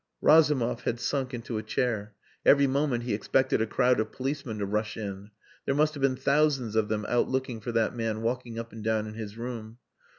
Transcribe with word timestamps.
Razumov 0.19 0.81
had 0.81 0.99
sunk 0.99 1.31
into 1.31 1.59
a 1.59 1.61
chair. 1.61 2.15
Every 2.43 2.65
moment 2.65 3.03
he 3.03 3.13
expected 3.13 3.61
a 3.61 3.67
crowd 3.67 3.99
of 3.99 4.11
policemen 4.11 4.57
to 4.57 4.65
rush 4.65 4.97
in. 4.97 5.29
There 5.67 5.75
must 5.75 5.93
have 5.93 6.01
been 6.01 6.15
thousands 6.15 6.75
of 6.75 6.87
them 6.87 7.05
out 7.07 7.29
looking 7.29 7.61
for 7.61 7.71
that 7.73 7.95
man 7.95 8.23
walking 8.23 8.57
up 8.57 8.71
and 8.71 8.83
down 8.83 9.05
in 9.05 9.13
his 9.13 9.37
room. 9.37 9.77